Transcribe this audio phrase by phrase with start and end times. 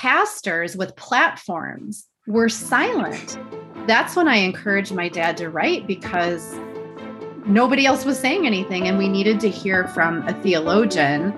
[0.00, 3.38] pastors with platforms were silent.
[3.86, 6.54] That's when I encouraged my dad to write because
[7.44, 11.34] nobody else was saying anything and we needed to hear from a theologian.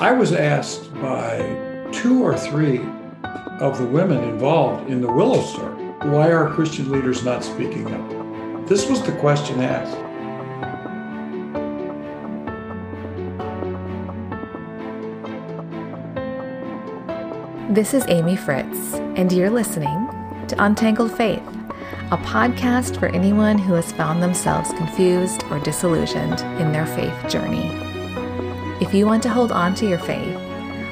[0.00, 1.38] I was asked by
[1.92, 2.80] two or three
[3.60, 8.68] of the women involved in the Willow story why are Christian leaders not speaking up?
[8.68, 9.96] This was the question asked.
[17.72, 20.10] This is Amy Fritz, and you're listening
[20.46, 21.40] to Untangled Faith,
[22.10, 27.70] a podcast for anyone who has found themselves confused or disillusioned in their faith journey.
[28.82, 30.38] If you want to hold on to your faith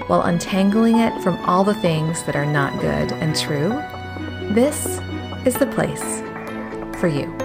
[0.09, 3.69] while untangling it from all the things that are not good and true,
[4.55, 5.03] this
[5.45, 6.23] is the place
[6.99, 7.40] for you.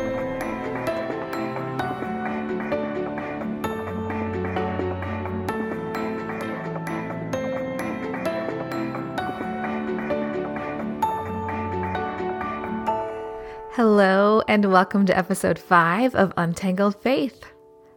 [14.55, 17.43] And welcome to episode five of Untangled Faith.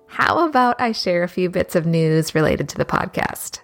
[0.09, 3.61] How about I share a few bits of news related to the podcast?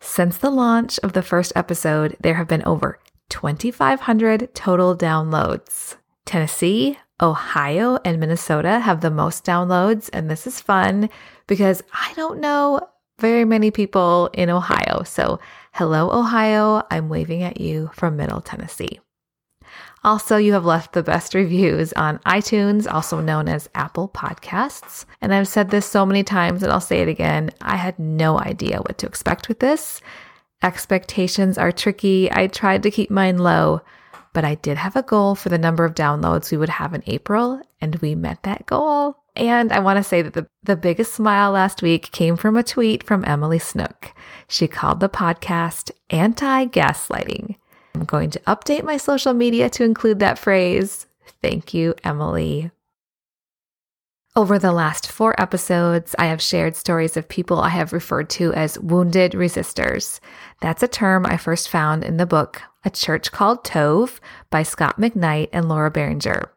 [0.00, 5.96] Since the launch of the first episode, there have been over 2,500 total downloads.
[6.24, 11.10] Tennessee, Ohio, and Minnesota have the most downloads, and this is fun
[11.46, 12.80] because I don't know
[13.18, 15.02] very many people in Ohio.
[15.02, 15.38] So,
[15.74, 16.82] hello, Ohio.
[16.90, 19.00] I'm waving at you from Middle Tennessee.
[20.04, 25.04] Also, you have left the best reviews on iTunes, also known as Apple Podcasts.
[25.20, 27.50] And I've said this so many times and I'll say it again.
[27.60, 30.00] I had no idea what to expect with this.
[30.62, 32.30] Expectations are tricky.
[32.32, 33.80] I tried to keep mine low,
[34.32, 37.02] but I did have a goal for the number of downloads we would have in
[37.06, 39.16] April, and we met that goal.
[39.36, 42.64] And I want to say that the, the biggest smile last week came from a
[42.64, 44.12] tweet from Emily Snook.
[44.48, 47.54] She called the podcast anti gaslighting.
[47.98, 51.06] I'm going to update my social media to include that phrase.
[51.42, 52.70] Thank you, Emily.
[54.36, 58.52] Over the last four episodes, I have shared stories of people I have referred to
[58.54, 60.20] as wounded resisters.
[60.60, 65.00] That's a term I first found in the book A Church Called Tov by Scot
[65.00, 66.52] McKnight and Laura Barringer.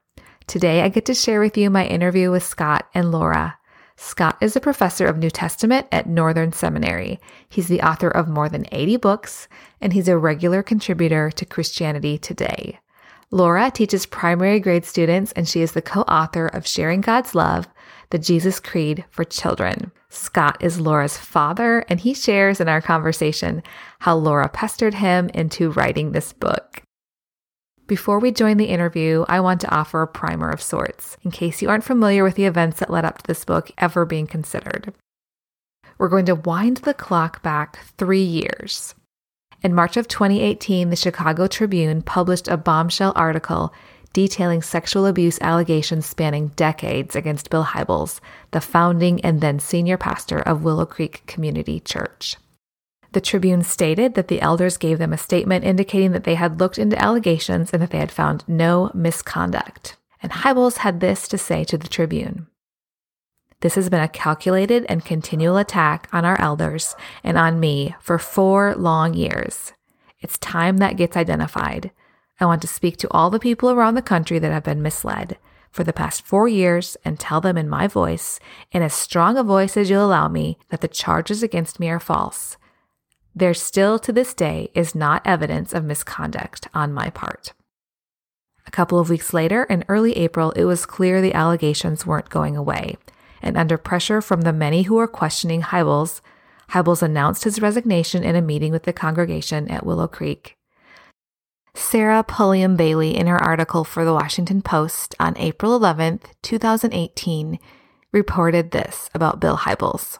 [0.45, 3.57] Today, I get to share with you my interview with Scot and Laura.
[4.03, 7.19] Scot is a professor of New Testament at Northern Seminary.
[7.47, 9.47] He's the author of more than 80 books,
[9.79, 12.79] and he's a regular contributor to Christianity Today.
[13.29, 17.67] Laura teaches primary grade students, and she is the co author of Sharing God's Love,
[18.09, 19.91] the Jesus Creed for Children.
[20.09, 23.61] Scot is Laura's father, and he shares in our conversation
[23.99, 26.81] how Laura pestered him into writing this book.
[27.91, 31.61] Before we join the interview, I want to offer a primer of sorts, in case
[31.61, 34.93] you aren't familiar with the events that led up to this book ever being considered.
[35.97, 38.95] We're going to wind the clock back three years.
[39.61, 43.73] In March of 2018, the Chicago Tribune published a bombshell article
[44.13, 48.21] detailing sexual abuse allegations spanning decades against Bill Hybels,
[48.51, 52.37] the founding and then senior pastor of Willow Creek Community Church.
[53.13, 56.77] The Tribune stated that the elders gave them a statement indicating that they had looked
[56.77, 59.97] into allegations and that they had found no misconduct.
[60.23, 62.47] And Hybels had this to say to the Tribune.
[63.59, 68.17] This has been a calculated and continual attack on our elders and on me for
[68.17, 69.73] four long years.
[70.21, 71.91] It's time that gets identified.
[72.39, 75.37] I want to speak to all the people around the country that have been misled
[75.69, 78.39] for the past four years and tell them in my voice,
[78.71, 81.99] in as strong a voice as you'll allow me, that the charges against me are
[81.99, 82.57] false
[83.35, 87.53] there still to this day is not evidence of misconduct on my part.
[88.67, 92.55] A couple of weeks later, in early April, it was clear the allegations weren't going
[92.55, 92.97] away,
[93.41, 96.21] and under pressure from the many who were questioning Hybels,
[96.71, 100.55] Hybels announced his resignation in a meeting with the congregation at Willow Creek.
[101.73, 107.59] Sarah Pulliam Bailey, in her article for the Washington Post on April 11, 2018,
[108.11, 110.19] reported this about Bill Hybels.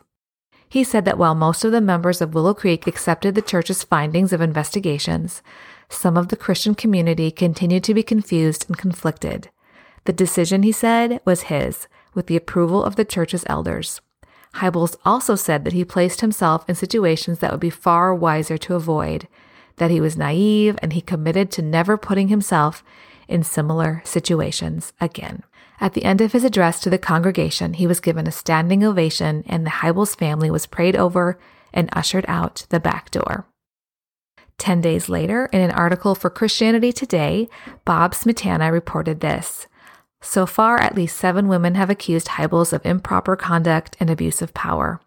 [0.72, 4.32] He said that while most of the members of Willow Creek accepted the church's findings
[4.32, 5.42] of investigations,
[5.90, 9.50] some of the Christian community continued to be confused and conflicted.
[10.06, 14.00] The decision, he said, was his, with the approval of the church's elders.
[14.56, 18.76] Hybels also said that he placed himself in situations that would be far wiser to
[18.76, 19.28] avoid,
[19.76, 22.82] that he was naive, and he committed to never putting himself
[23.28, 25.44] in similar situations again.
[25.82, 29.44] At the end of his address to the congregation, he was given a standing ovation,
[29.48, 31.40] and the Hybels family was prayed over
[31.74, 33.48] and ushered out the back door.
[34.60, 37.50] Ten days later, in an article for Christianity Today,
[37.84, 39.68] Bob Smietana reported this.
[40.22, 44.54] So far, at least seven women have accused Hybels of improper conduct and abuse of
[44.54, 45.02] power.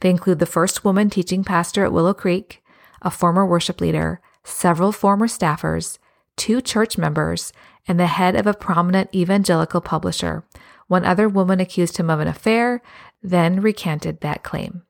[0.00, 2.62] They include the first woman teaching pastor at Willow Creek,
[3.00, 5.96] a former worship leader, several former staffers,
[6.38, 7.52] two church members,
[7.86, 10.44] and the head of a prominent evangelical publisher.
[10.86, 12.80] One other woman accused him of an affair,
[13.22, 14.82] then recanted that claim.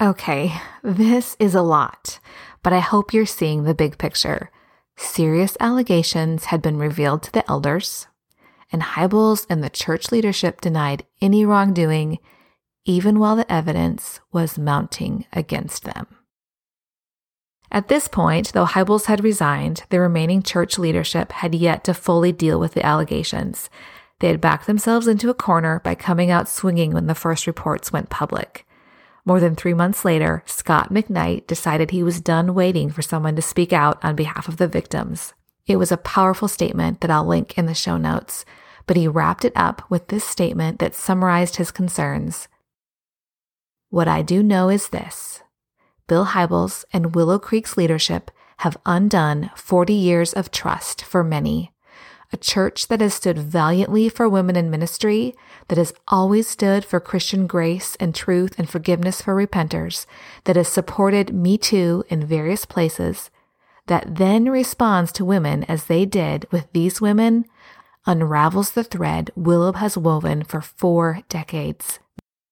[0.00, 0.52] Okay,
[0.82, 2.18] this is a lot,
[2.62, 4.50] but I hope you're seeing the big picture.
[4.96, 8.06] Serious allegations had been revealed to the elders,
[8.72, 12.18] and Hybels and the church leadership denied any wrongdoing,
[12.84, 16.06] even while the evidence was mounting against them.
[17.74, 22.30] At this point, though Hybels had resigned, the remaining church leadership had yet to fully
[22.30, 23.68] deal with the allegations.
[24.20, 27.92] They had backed themselves into a corner by coming out swinging when the first reports
[27.92, 28.64] went public.
[29.24, 33.42] More than three months later, Scot McKnight decided he was done waiting for someone to
[33.42, 35.32] speak out on behalf of the victims.
[35.66, 38.44] It was a powerful statement that I'll link in the show notes,
[38.86, 42.46] but he wrapped it up with this statement that summarized his concerns.
[43.90, 45.42] What I do know is this
[46.06, 51.74] Bill Hybels and Willow Creek's leadership have undone 40 years of trust for many
[52.34, 55.34] a church that has stood valiantly for women in ministry,
[55.68, 60.04] that has always stood for Christian grace and truth and forgiveness for repenters,
[60.42, 63.30] that has supported Me Too in various places,
[63.86, 67.44] that then responds to women as they did with these women,
[68.04, 72.00] unravels the thread Willow has woven for four decades.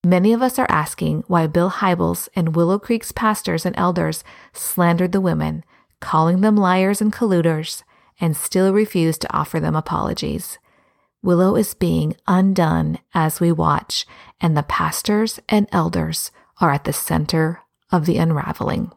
[0.04, 5.12] Many of us are asking why Bill Hybels and Willow Creek's pastors and elders slandered
[5.12, 5.64] the women,
[6.00, 7.84] calling them liars and colluders,
[8.20, 10.58] and still refuse to offer them apologies.
[11.22, 14.04] Willow is being undone as we watch,
[14.40, 17.60] and the pastors and elders are at the center
[17.92, 18.90] of the unraveling.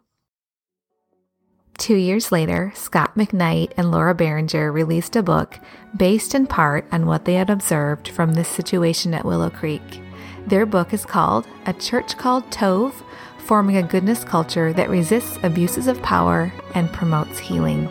[1.77, 5.59] Two years later, Scot McKnight and Laura Barringer released a book
[5.95, 10.01] based in part on what they had observed from this situation at Willow Creek.
[10.47, 12.93] Their book is called A Church Called Tov
[13.39, 17.89] Forming a Goodness Culture That Resists Abuses of Power and Promotes Healing.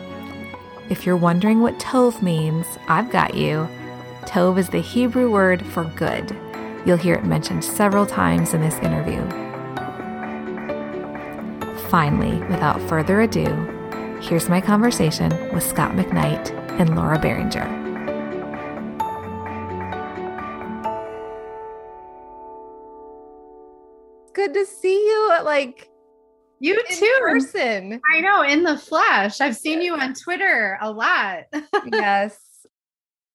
[0.89, 3.67] If you're wondering what Tov means, I've got you.
[4.21, 6.33] Tov is the Hebrew word for good.
[6.85, 9.21] You'll hear it mentioned several times in this interview.
[11.89, 13.47] Finally, without further ado,
[14.21, 17.84] here's my conversation with Scot McKnight and Laura Barringer.
[24.35, 25.39] Good to see you.
[25.43, 25.89] Like,
[26.59, 27.17] you too.
[27.21, 28.01] person.
[28.13, 29.39] I know, in the flesh.
[29.39, 31.43] I've seen you on Twitter a lot.
[31.91, 32.37] yes.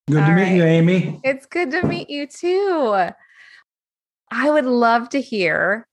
[0.08, 1.20] Good All to meet you, Amy.
[1.24, 3.08] It's good to meet you too.
[4.30, 5.86] I would love to hear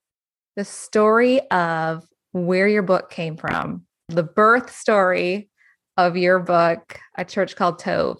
[0.57, 5.49] the story of where your book came from, the birth story
[5.95, 8.19] of your book, A Church Called Tov.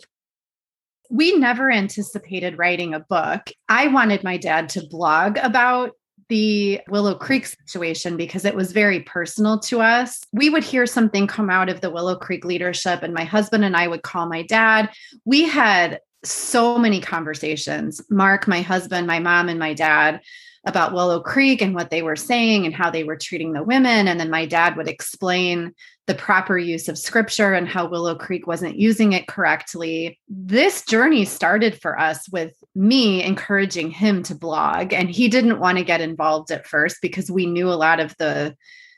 [1.10, 3.52] We never anticipated writing a book.
[3.68, 5.92] I wanted my dad to blog about
[6.30, 10.22] the Willow Creek situation because it was very personal to us.
[10.34, 13.76] We would hear something come out of the Willow Creek leadership, and my husband and
[13.76, 14.90] I would call my dad.
[15.26, 20.22] We had so many conversations Mark, my husband, my mom, and my dad
[20.68, 24.08] about Willow Creek and what they were saying and how they were treating the women.
[24.08, 25.74] And then my dad would explain
[26.08, 30.20] the proper use of scripture and how Willow Creek wasn't using it correctly.
[30.28, 35.78] This journey started for us with me encouraging him to blog and he didn't want
[35.78, 38.56] to get involved at first because we knew a lot of the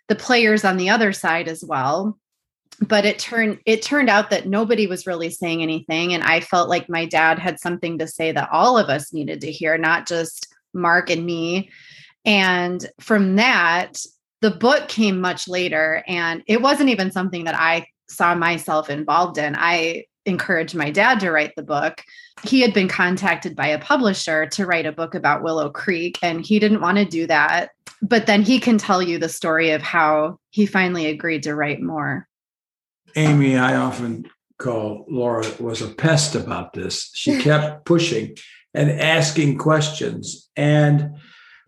[0.07, 2.17] the players on the other side as well.
[2.81, 6.69] But it turned it turned out that nobody was really saying anything and I felt
[6.69, 10.07] like my dad had something to say that all of us needed to hear, not
[10.07, 10.48] just
[10.79, 11.69] Mark and me.
[12.25, 14.01] And from that,
[14.41, 19.37] the book came much later and it wasn't even something that I saw myself involved
[19.37, 19.55] in.
[19.57, 22.03] I encouraged my dad to write the book.
[22.43, 26.45] He had been contacted by a publisher to write a book about Willow Creek and
[26.45, 27.71] he didn't want to do that.
[28.01, 31.81] But then he can tell you the story of how he finally agreed to write
[31.81, 32.27] more.
[33.15, 37.11] Amy, I often call Laura was a pest about this.
[37.13, 38.37] She kept pushing
[38.79, 41.17] and asking questions and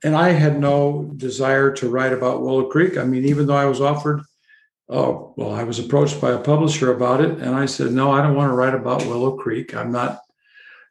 [0.03, 2.97] and I had no desire to write about Willow Creek.
[2.97, 4.21] I mean, even though I was offered,
[4.89, 8.23] oh, well, I was approached by a publisher about it, and I said, no, I
[8.23, 9.75] don't want to write about Willow Creek.
[9.75, 10.19] I'm not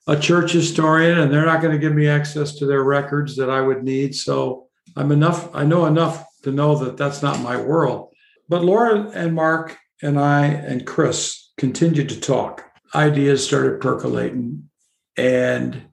[0.06, 3.50] a church historian, and they're not going to give me access to their records that
[3.50, 4.14] I would need.
[4.14, 8.12] So I'm enough, I know enough to know that that's not my world.
[8.48, 12.64] But Laura and Mark and I and Chris continued to talk.
[12.94, 14.70] Ideas started percolating.
[15.16, 15.89] And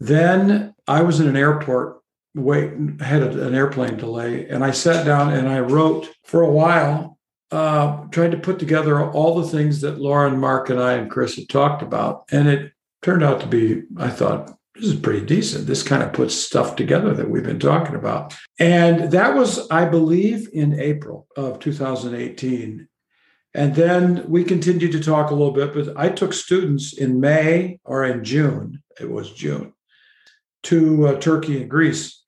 [0.00, 2.00] then I was in an airport
[2.34, 7.18] wait had an airplane delay and i sat down and i wrote for a while
[7.50, 11.34] uh, tried to put together all the things that Lauren, mark and i and chris
[11.34, 15.66] had talked about and it turned out to be i thought this is pretty decent.
[15.66, 18.34] This kind of puts stuff together that we've been talking about.
[18.58, 22.88] And that was, I believe, in April of 2018.
[23.52, 27.78] And then we continued to talk a little bit, but I took students in May
[27.84, 29.74] or in June, it was June,
[30.64, 32.22] to uh, Turkey and Greece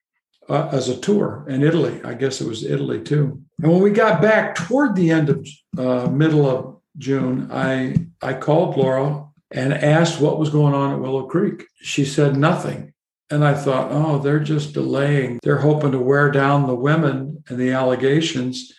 [0.49, 2.01] uh, as a tour and Italy.
[2.05, 3.43] I guess it was Italy too.
[3.63, 5.47] And when we got back toward the end of
[5.79, 11.01] uh, middle of June, I I called Laura and asked what was going on at
[11.01, 11.65] Willow Creek.
[11.81, 12.93] She said nothing.
[13.31, 15.41] And I thought, oh, they're just delaying.
[15.43, 18.73] They're hoping to wear down the women and the allegations.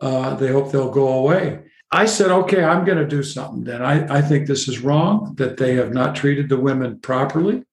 [0.00, 1.60] Uh, they hope they'll go away.
[1.92, 3.82] I said, okay, I'm going to do something then.
[3.82, 7.64] I, I think this is wrong, that they have not treated the women properly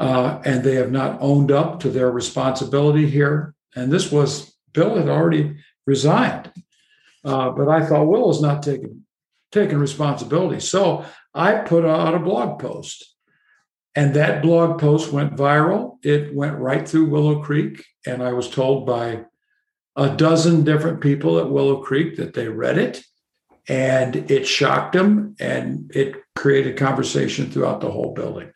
[0.00, 3.54] uh, and they have not owned up to their responsibility here.
[3.76, 6.50] And this was, Bill had already resigned.
[7.22, 9.04] Uh, but I thought Willow's not taking
[9.52, 10.60] taking responsibility.
[10.60, 11.04] So
[11.34, 13.04] I put out a blog post.
[13.96, 15.98] And that blog post went viral.
[16.04, 17.84] It went right through Willow Creek.
[18.06, 19.24] And I was told by
[19.96, 23.02] a dozen different people at Willow Creek that they read it
[23.68, 28.52] and it shocked them and it created conversation throughout the whole building.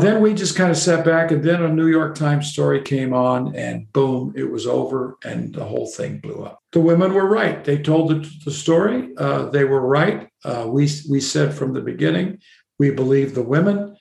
[0.00, 3.12] Then we just kind of sat back, and then a New York Times story came
[3.12, 6.60] on, and boom, it was over, and the whole thing blew up.
[6.72, 7.64] The women were right.
[7.64, 9.10] They told the, the story.
[9.16, 10.28] Uh, they were right.
[10.44, 12.38] Uh, we we said from the beginning
[12.78, 13.96] we believe the women.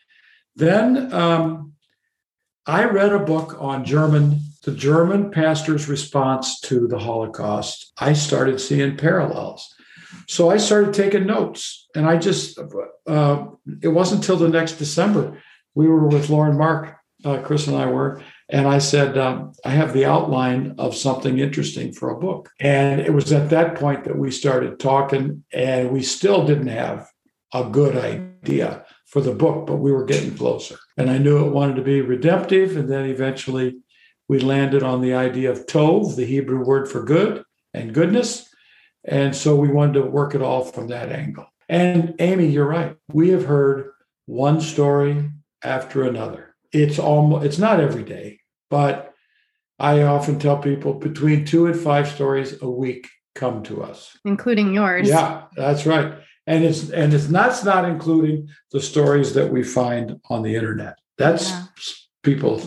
[0.55, 1.73] Then um,
[2.65, 7.93] I read a book on German, the German pastor's response to the Holocaust.
[7.97, 9.73] I started seeing parallels.
[10.27, 12.57] So I started taking notes, and I just,
[13.07, 13.45] uh,
[13.81, 15.41] it wasn't until the next December
[15.75, 19.71] we were with Lauren Mark, uh, Chris and I were, and I said, um, I
[19.71, 22.49] have the outline of something interesting for a book.
[22.59, 27.09] And it was at that point that we started talking, and we still didn't have
[27.53, 30.77] a good idea for the book, but we were getting closer.
[30.97, 32.75] And I knew it wanted to be redemptive.
[32.75, 33.77] And then eventually
[34.27, 38.49] we landed on the idea of tov, the Hebrew word for good and goodness.
[39.05, 41.45] And so we wanted to work it all from that angle.
[41.69, 42.95] And Amy, you're right.
[43.13, 43.91] We have heard
[44.25, 45.29] one story
[45.65, 46.55] after another.
[46.71, 49.13] It's almost it's not every day, but
[49.79, 54.73] I often tell people between two and five stories a week come to us, including
[54.73, 55.07] yours.
[55.07, 56.13] Yeah, that's right.
[56.47, 60.97] And it's and it's not not including the stories that we find on the internet.
[61.17, 61.65] That's yeah.
[62.23, 62.61] people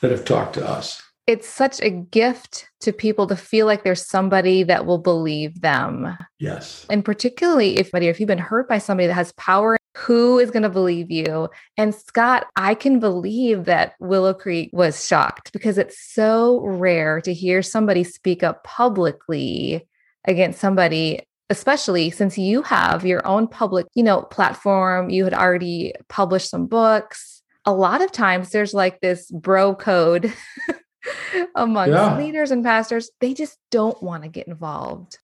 [0.00, 1.02] that have talked to us.
[1.26, 6.16] It's such a gift to people to feel like there's somebody that will believe them.
[6.38, 6.86] Yes.
[6.88, 10.62] And particularly if if you've been hurt by somebody that has power who is going
[10.62, 11.48] to believe you?
[11.76, 17.34] And Scot, I can believe that Willow Creek was shocked because it's so rare to
[17.34, 19.86] hear somebody speak up publicly
[20.24, 25.94] against somebody especially since you have your own public, you know, platform, you had already
[26.08, 27.42] published some books.
[27.64, 30.32] A lot of times there's like this bro code
[31.54, 32.18] amongst yeah.
[32.18, 33.10] leaders and pastors.
[33.20, 35.18] They just don't want to get involved.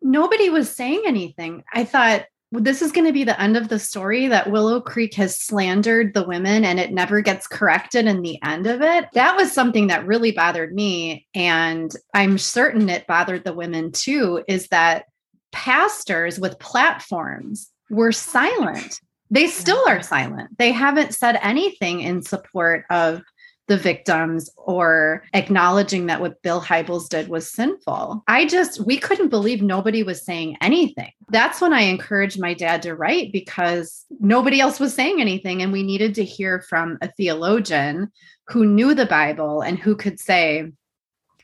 [0.00, 1.64] Nobody was saying anything.
[1.72, 5.14] I thought this is going to be the end of the story that Willow Creek
[5.14, 9.06] has slandered the women and it never gets corrected in the end of it.
[9.12, 11.26] That was something that really bothered me.
[11.34, 15.04] And I'm certain it bothered the women too, is that
[15.52, 19.00] pastors with platforms were silent.
[19.30, 20.56] They still are silent.
[20.56, 23.20] They haven't said anything in support of
[23.68, 28.24] the victims or acknowledging that what Bill Hybels did was sinful.
[28.26, 31.12] I just, we couldn't believe nobody was saying anything.
[31.28, 35.62] That's when I encouraged my dad to write because nobody else was saying anything.
[35.62, 38.10] And we needed to hear from a theologian
[38.46, 40.72] who knew the Bible and who could say,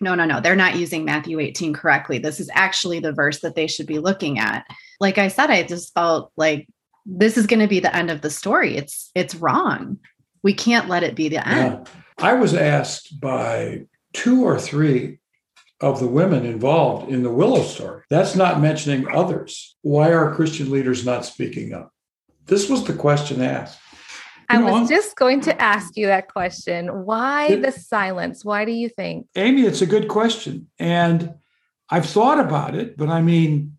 [0.01, 2.19] no, no, no, they're not using Matthew 18 correctly.
[2.19, 4.67] This is actually the verse that they should be looking at.
[4.99, 6.69] Like I said, I just felt like
[7.07, 8.77] this is going to be the end of the story.
[8.77, 9.99] It's it's wrong.
[10.45, 11.89] We can't let it be the end.
[11.89, 11.93] Yeah.
[12.19, 15.19] I was asked by two or three
[15.81, 18.05] of the women involved in the Willow story.
[18.11, 19.77] That's not mentioning others.
[19.83, 21.93] Why are Christian leaders not speaking up?
[22.47, 23.81] This was the question asked.
[24.51, 26.89] You I know, was just going to ask you that question.
[27.05, 28.45] Why it, the silence?
[28.45, 29.27] Why do you think?
[29.35, 30.69] Amy, it's a good question.
[30.79, 31.35] And
[31.89, 33.74] I've thought about it, but I mean,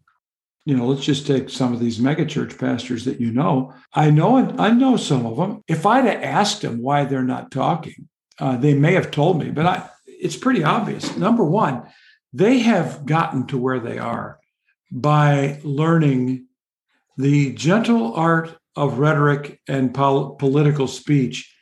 [0.66, 3.74] you know, let's just take some of these megachurch pastors that you know.
[3.94, 5.64] I know I know some of them.
[5.68, 9.52] If I'd have asked them why they're not talking, uh, they may have told me,
[9.52, 11.16] but I, it's pretty obvious.
[11.18, 11.84] Number one,
[12.34, 14.40] they have gotten to where they are
[14.92, 16.48] by learning
[17.18, 21.56] the gentle art of rhetoric and pol- political speech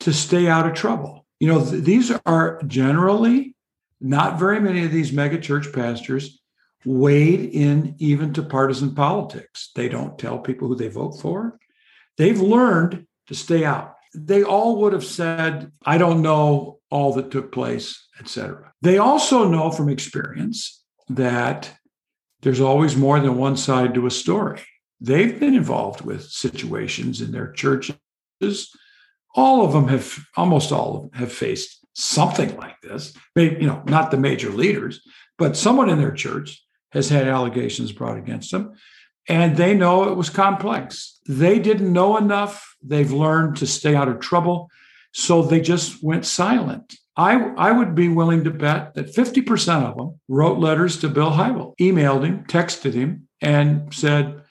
[0.00, 1.26] to stay out of trouble.
[1.38, 3.54] You know, th- these are generally
[4.00, 6.39] not very many of these megachurch pastors
[6.84, 9.70] wade in even to partisan politics.
[9.74, 11.58] They don't tell people who they vote for.
[12.16, 13.96] They've learned to stay out.
[14.12, 18.72] they all would have said, I don't know all that took place, etc.
[18.82, 21.72] They also know from experience that
[22.42, 24.62] there's always more than one side to a story.
[25.00, 27.96] They've been involved with situations in their churches.
[29.34, 33.14] All of them have, almost all of them have faced something like this.
[33.36, 35.00] Maybe, you know, not the major leaders,
[35.38, 38.74] but someone in their church has had allegations brought against them.
[39.28, 41.20] And they know it was complex.
[41.28, 42.74] They didn't know enough.
[42.82, 44.70] They've learned to stay out of trouble.
[45.12, 46.96] So they just went silent.
[47.16, 51.32] I, I would be willing to bet that 50% of them wrote letters to Bill
[51.32, 54.42] Hybel, emailed him, texted him, and said,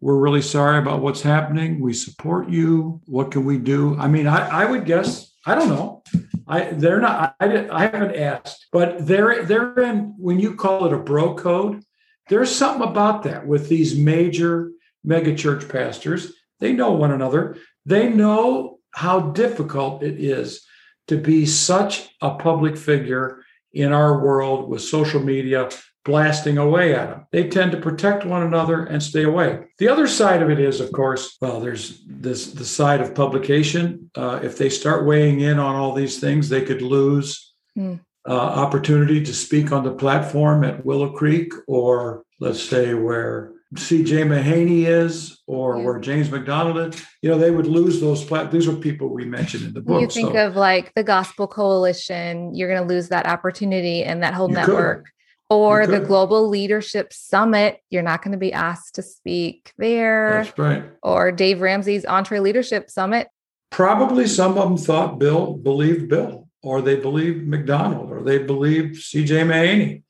[0.00, 1.80] We're really sorry about what's happening.
[1.80, 3.00] We support you.
[3.06, 3.98] What can we do?
[3.98, 6.02] I mean, I, I would guess, I don't know.
[6.48, 10.92] I they're not I, I haven't asked, but they're they're in when you call it
[10.92, 11.82] a bro code,
[12.28, 14.72] there's something about that with these major
[15.06, 16.32] megachurch pastors.
[16.58, 17.56] They know one another.
[17.84, 20.66] They know how difficult it is
[21.08, 25.68] to be such a public figure in our world with social media
[26.06, 27.26] blasting away at them.
[27.32, 29.64] They tend to protect one another and stay away.
[29.78, 34.10] The other side of it is, of course, well, there's this the side of publication.
[34.14, 38.00] Uh, if they start weighing in on all these things, they could lose mm.
[38.26, 44.22] uh, opportunity to speak on the platform at Willow Creek, or let's say where C.J.
[44.22, 45.84] Mahaney is, or yeah.
[45.84, 47.04] where James MacDonald is.
[47.20, 48.24] You know, they would lose those.
[48.24, 50.00] Plat- these are people we mentioned in the book.
[50.00, 50.46] You think so.
[50.46, 55.06] of like the Gospel Coalition, you're going to lose that opportunity and that whole network.
[55.06, 55.12] Could
[55.48, 57.80] or the Global Leadership Summit.
[57.90, 60.44] You're not going to be asked to speak there.
[60.44, 60.84] That's right.
[61.02, 63.28] Or Dave Ramsey's EntreLeadership Summit.
[63.70, 68.96] Probably some of them thought Bill believed Bill, or they believed MacDonald, or they believed
[68.96, 69.42] C.J.
[69.42, 70.02] Mahaney,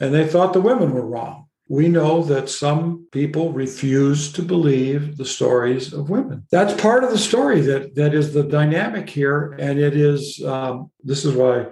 [0.00, 1.46] and they thought the women were wrong.
[1.68, 6.46] We know that some people refuse to believe the stories of women.
[6.50, 10.42] That's part of the story that that is the dynamic here, and it is.
[10.44, 11.68] Um, this is why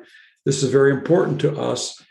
[0.46, 2.02] this is very important to us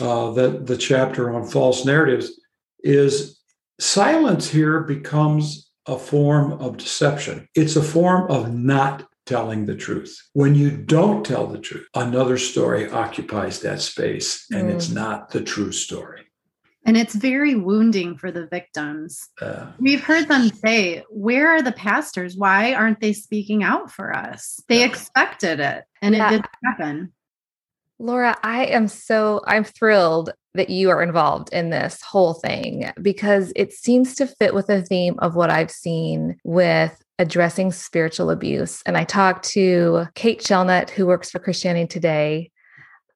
[0.00, 2.40] uh, that the chapter on false narratives
[2.80, 3.40] is
[3.80, 7.48] silence here becomes a form of deception.
[7.54, 10.16] It's a form of not telling the truth.
[10.32, 14.74] When you don't tell the truth, another story occupies that space and mm.
[14.74, 16.24] it's not the true story.
[16.84, 19.28] And it's very wounding for the victims.
[19.42, 22.36] Uh, We've heard them say, Where are the pastors?
[22.36, 24.62] Why aren't they speaking out for us?
[24.68, 26.28] They expected it and yeah.
[26.28, 27.12] it didn't happen.
[27.98, 33.52] Laura, I am so I'm thrilled that you are involved in this whole thing because
[33.56, 38.82] it seems to fit with the theme of what I've seen with addressing spiritual abuse.
[38.86, 42.50] And I talked to Kate Shellnutt, who works for Christianity Today,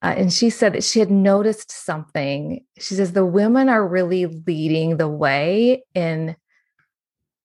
[0.03, 2.65] uh, and she said that she had noticed something.
[2.79, 6.35] She says the women are really leading the way in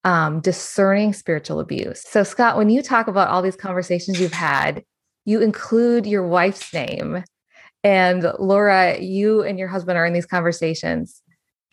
[0.03, 2.01] um, discerning spiritual abuse.
[2.07, 4.83] So, Scot, when you talk about all these conversations you've had,
[5.27, 7.21] you include your wife's name.
[7.83, 11.21] And Laura, you and your husband are in these conversations.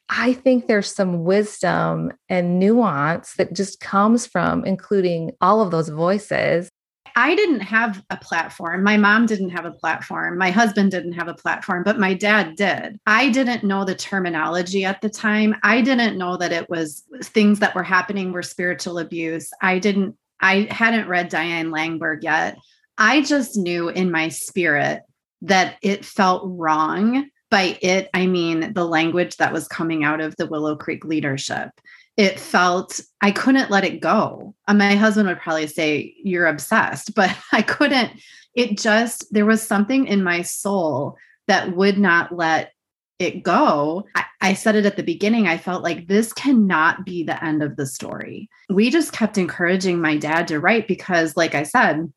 [0.09, 5.89] I think there's some wisdom and nuance that just comes from including all of those
[5.89, 6.69] voices.
[7.15, 8.83] I didn't have a platform.
[8.83, 10.37] My mom didn't have a platform.
[10.37, 12.99] My husband didn't have a platform, but my dad did.
[13.07, 15.55] I didn't know the terminology at the time.
[15.63, 19.49] I didn't know that it was things that were happening were spiritual abuse.
[19.63, 22.59] I didn't, I hadn't read Diane Langberg yet.
[22.99, 25.03] I just knew in my spirit
[25.43, 27.29] that it felt wrong.
[27.51, 31.71] By it, I mean the language that was coming out of the Willow Creek leadership.
[32.17, 34.55] It felt I couldn't let it go.
[34.67, 38.13] And my husband would probably say, You're obsessed, but I couldn't.
[38.55, 41.17] It just, there was something in my soul
[41.49, 42.73] that would not let
[43.19, 44.05] it go.
[44.15, 45.47] I, I, said it at the beginning.
[45.47, 48.49] I felt like this cannot be the end of the story.
[48.69, 52.13] We just kept encouraging my dad to write because, like I said,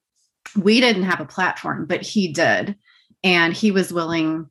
[0.55, 2.75] we didn't have a platform, but he did.
[3.23, 4.49] And he was willing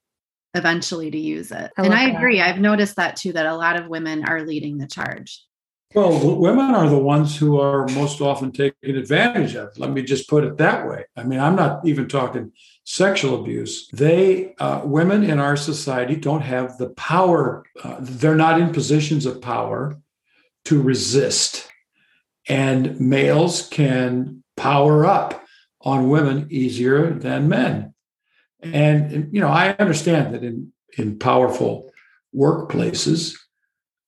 [0.54, 1.70] eventually to use it.
[1.76, 2.38] I and I agree.
[2.38, 2.48] That.
[2.48, 5.42] I've noticed that too, that a lot of women are leading the charge.
[5.94, 9.78] Well, women are the ones who are most often taken advantage of.
[9.78, 11.04] Let me just put it that way.
[11.16, 12.52] I mean, I'm not even talking
[12.84, 13.88] sexual abuse.
[13.92, 17.64] They, uh, women in our society, don't have the power.
[17.82, 19.96] Uh, they're not in positions of power
[20.66, 21.68] to resist,
[22.48, 25.45] and males can power up
[25.86, 27.94] on women easier than men.
[28.60, 31.92] And, you know, I understand that in, in powerful
[32.34, 33.36] workplaces,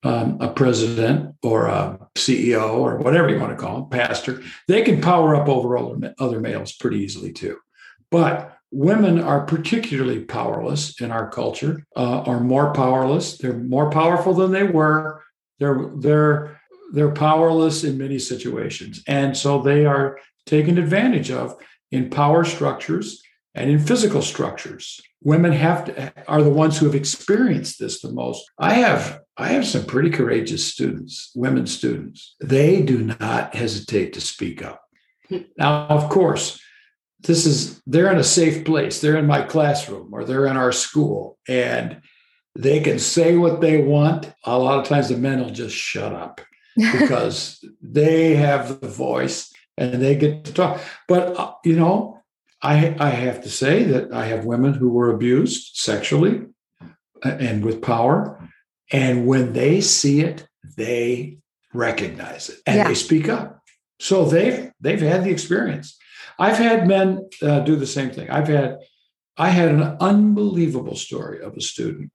[0.02, 4.82] um, a president or a CEO or whatever you want to call them, pastor, they
[4.82, 7.56] can power up over other, other males pretty easily too.
[8.10, 13.38] But women are particularly powerless in our culture, uh, are more powerless.
[13.38, 15.22] They're more powerful than they were.
[15.60, 16.60] They're they're
[16.92, 21.56] they're powerless in many situations, and so they are taken advantage of
[21.90, 23.22] in power structures
[23.54, 25.00] and in physical structures.
[25.22, 28.44] Women have to, are the ones who have experienced this the most.
[28.58, 32.34] I have I have some pretty courageous students, women students.
[32.40, 34.82] They do not hesitate to speak up.
[35.56, 36.60] Now, of course,
[37.20, 39.00] this is they're in a safe place.
[39.00, 42.00] They're in my classroom or they're in our school and
[42.56, 44.32] they can say what they want.
[44.44, 46.40] A lot of times the men will just shut up
[46.76, 50.80] because they have the voice and they get to talk.
[51.06, 52.20] But uh, you know,
[52.62, 56.46] I I have to say that I have women who were abused sexually
[56.80, 58.38] uh, and with power,
[58.92, 61.38] and when they see it, they
[61.74, 62.88] recognize it and yeah.
[62.88, 63.62] they speak up.
[64.00, 65.96] So they've they've had the experience.
[66.38, 68.30] I've had men uh, do the same thing.
[68.30, 68.78] I've had
[69.36, 72.10] I had an unbelievable story of a student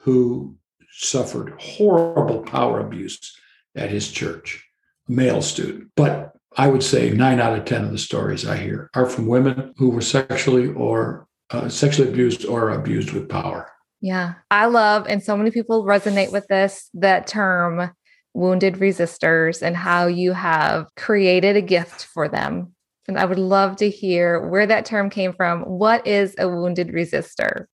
[0.00, 0.56] who
[0.92, 3.36] suffered horrible power abuse
[3.74, 4.64] at his church,
[5.08, 5.90] a male student.
[5.96, 9.26] But I would say nine out of 10 of the stories I hear are from
[9.26, 13.70] women who were sexually or uh, sexually abused or abused with power.
[14.00, 14.34] Yeah.
[14.50, 17.90] I love, and so many people resonate with this, that term
[18.34, 22.74] wounded resisters and how you have created a gift for them.
[23.08, 25.62] And I would love to hear where that term came from.
[25.62, 27.68] What is a wounded resister?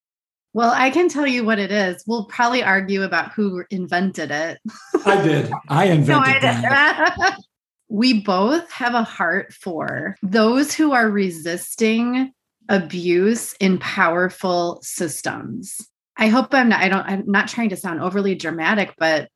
[0.54, 2.02] Well, I can tell you what it is.
[2.08, 4.58] We'll probably argue about who invented it.
[5.06, 5.52] I did.
[5.68, 7.36] I invented no, I
[7.89, 12.32] we both have a heart for those who are resisting
[12.69, 15.88] abuse in powerful systems.
[16.17, 19.30] I hope I'm not I don't I'm not trying to sound overly dramatic, but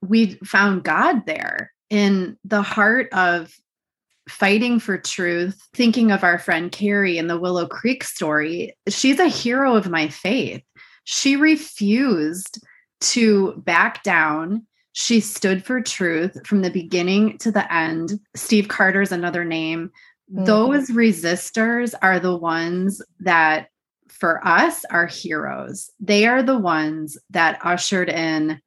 [0.00, 3.52] we found God there in the heart of
[4.28, 9.28] fighting for truth, thinking of our friend Keri in the Willow Creek story, she's a
[9.28, 10.62] hero of my faith.
[11.04, 12.62] She refused
[13.00, 14.66] to back down.
[15.00, 18.18] She stood for truth from the beginning to the end.
[18.34, 19.92] Steve Carter's another name.
[20.34, 20.44] Mm-hmm.
[20.44, 23.68] Those resisters are the ones that,
[24.08, 25.92] for us, are heroes.
[26.00, 28.60] They are the ones that ushered in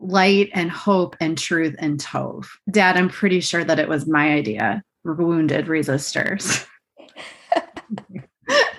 [0.00, 2.48] light and hope and truth and tov.
[2.68, 4.82] Dad, I'm pretty sure that it was my idea.
[5.04, 6.66] Wounded resisters.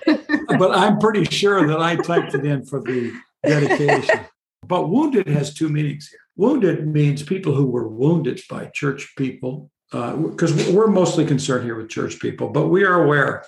[0.06, 3.14] but I'm pretty sure that I typed it in for the
[3.46, 4.26] dedication.
[4.68, 6.20] But wounded has two meanings here.
[6.40, 11.76] Wounded means people who were wounded by church people, because uh, we're mostly concerned here
[11.76, 13.44] with church people, but we are aware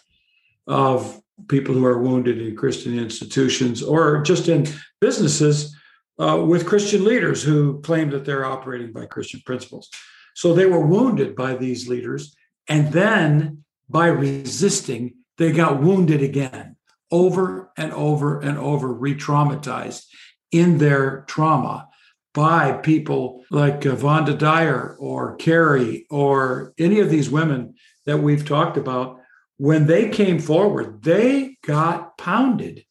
[0.68, 4.68] of people who are wounded in Christian institutions or just in
[5.00, 5.74] businesses
[6.20, 9.90] uh, with Christian leaders who claim that they're operating by Christian principles.
[10.36, 12.36] So they were wounded by these leaders.
[12.68, 16.76] And then by resisting, they got wounded again
[17.10, 20.08] over and over and over, re traumatized
[20.52, 21.88] in their trauma
[22.34, 28.46] by people like uh, Vonda Dyer or Keri or any of these women that we've
[28.46, 29.20] talked about.
[29.58, 32.86] When they came forward, they got pounded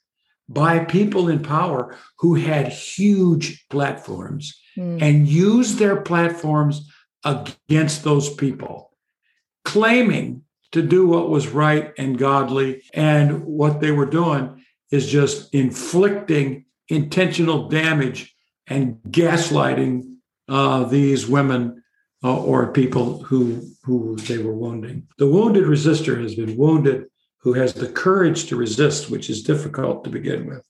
[0.48, 5.00] by people in power who had huge platforms mm.
[5.00, 6.88] and used their platforms
[7.24, 8.90] against those people,
[9.64, 12.82] claiming to do what was right and godly.
[12.94, 18.34] And what they were doing is just inflicting intentional damage
[18.70, 20.16] and gaslighting
[20.48, 21.82] uh, these women
[22.24, 25.08] uh, or people who who they were wounding.
[25.18, 27.06] The wounded resister has been wounded
[27.42, 30.66] who has the courage to resist, which is difficult to begin with.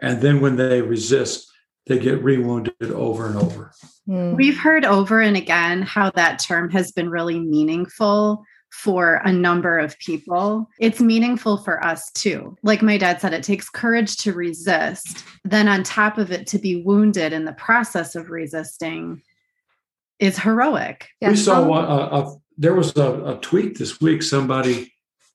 [0.00, 1.50] And then when they resist,
[1.86, 3.72] they get rewounded over and over.
[4.06, 4.34] Hmm.
[4.34, 9.78] We've heard over and again how that term has been really meaningful for a number
[9.78, 10.68] of people.
[10.78, 12.56] It's meaningful for us too.
[12.62, 15.24] Like my dad said, it takes courage to resist.
[15.44, 19.22] Then, on top of it, to be wounded in the process of resisting
[20.18, 21.08] is heroic.
[21.20, 24.22] We saw one, uh, there was a, a tweet this week.
[24.22, 24.92] Somebody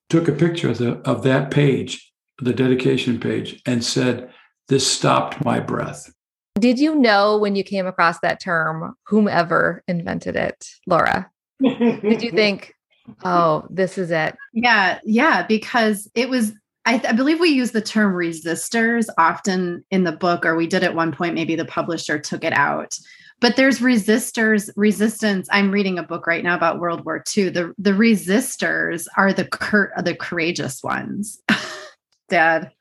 [0.10, 4.32] took a picture of, the, of that page, the dedication page, and said,
[4.68, 6.14] This stopped my breath.
[6.60, 11.32] Did you know when you came across that term, whomever invented it, Laura?
[11.62, 12.74] Did you think,
[13.24, 14.36] oh, this is it?
[14.54, 16.54] Yeah, yeah, because it was
[16.86, 20.68] I, th- I, believe we use the term resisters often in the book, or we
[20.68, 22.98] did at one point, maybe the publisher took it out.
[23.40, 27.74] But there's resisters resistance i'm reading a book right now about world war ii the
[27.78, 31.42] the resisters are the cur- the courageous ones.
[32.30, 32.72] Dad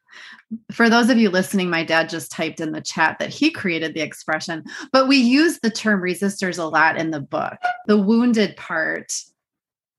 [0.70, 3.94] for those of you listening my dad just typed in the chat that he created
[3.94, 7.56] the expression but we use the term resisters a lot in the book.
[7.87, 9.12] The wounded part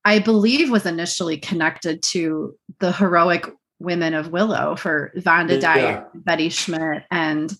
[0.04, 3.46] i believe was initially connected to the heroic
[3.78, 5.58] women of willow for vonda yeah.
[5.74, 7.52] dyer betty schmidt and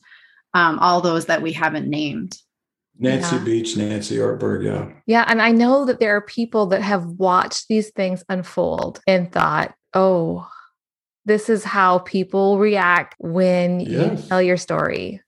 [0.54, 2.38] um, all those that we haven't named
[2.96, 3.44] Nancy Yeah.
[3.44, 4.92] Beach, Nancy Ortberg, yeah.
[5.07, 5.24] Yeah.
[5.26, 9.74] And I know that there are people that have watched these things unfold and thought,
[9.94, 10.48] oh,
[11.24, 15.20] this is how people react when you tell your story.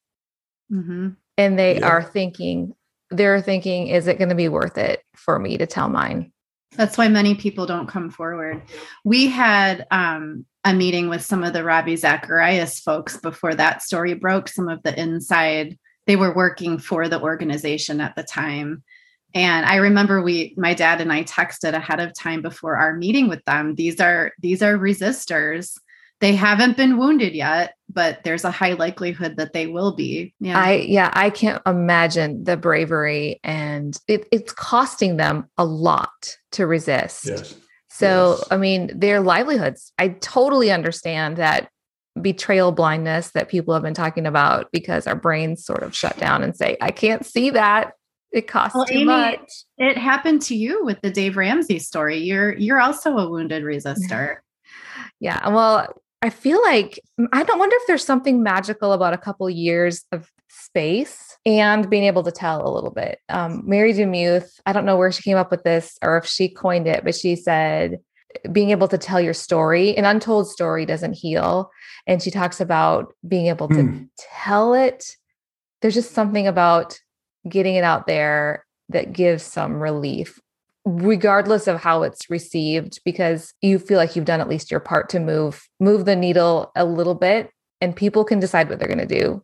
[0.70, 1.88] hmm And they Yeah.
[1.88, 2.76] are thinking,
[3.10, 6.32] they're thinking, is it going to be worth it for me to tell mine?
[6.72, 8.62] That's why many people don't come forward.
[9.04, 14.14] We had um, a meeting with some of the Ravi Zacharias folks before that story
[14.14, 14.48] broke.
[14.48, 18.82] Some of the inside, they were working for the organization at the time.
[19.34, 23.28] And I remember we, my dad and I texted ahead of time before our meeting
[23.28, 23.74] with them.
[23.74, 25.78] These are these are resisters.
[26.20, 30.34] They haven't been wounded yet, but there's a high likelihood that they will be.
[30.40, 30.58] Yeah.
[30.58, 36.66] I, yeah, I can't imagine the bravery and it, it's costing them a lot to
[36.66, 37.26] resist.
[37.26, 37.54] Yes.
[37.90, 38.48] So, Yes.
[38.50, 41.68] I mean, their livelihoods, I totally understand that
[42.20, 46.42] betrayal blindness that people have been talking about because our brains sort of shut down
[46.42, 47.92] and say, I can't see that.
[48.32, 49.52] It costs Well, too Amy, much.
[49.78, 52.18] it happened to you with the Dave Ramsey story.
[52.18, 54.42] You're you're also a wounded resister.
[55.20, 55.48] Yeah.
[55.48, 55.94] Well,
[56.26, 56.98] I feel like
[57.32, 62.02] I don't wonder if there's something magical about a couple years of space and being
[62.02, 63.20] able to tell a little bit.
[63.28, 66.48] Um, Mary DeMuth, I don't know where she came up with this or if she
[66.48, 68.00] coined it, but she said
[68.50, 71.70] being able to tell your story, an untold story doesn't heal.
[72.08, 74.02] And she talks about being able to Hmm.
[74.18, 75.04] tell it.
[75.80, 76.98] There's just something about
[77.48, 80.40] getting it out there that gives some relief
[80.86, 85.08] regardless of how it's received because you feel like you've done at least your part
[85.08, 88.96] to move move the needle a little bit and people can decide what they're going
[88.96, 89.42] to do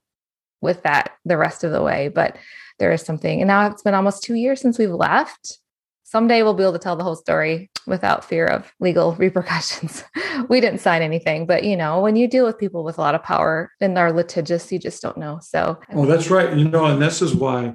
[0.61, 2.37] with that the rest of the way but
[2.79, 5.59] there is something and now it's been almost 2 years since we've left
[6.05, 10.05] someday we'll be able to tell the whole story without fear of legal repercussions
[10.49, 13.17] we didn't sign anything but you know when you deal with people with a lot
[13.17, 16.57] of power and they're litigious you just don't know so Well, that's right.
[16.57, 17.75] You know, and this is why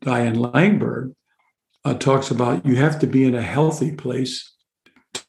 [0.00, 1.12] Diane Langberg
[1.84, 4.52] uh, talks about you have to be in a healthy place